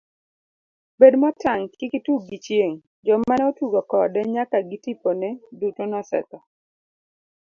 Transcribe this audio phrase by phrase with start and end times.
[0.99, 6.37] Bed motang' kik itug gi chieng' joma ne otugo kode nyaka gitipone, duto nosetho.